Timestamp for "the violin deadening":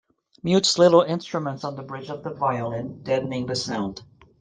2.23-3.45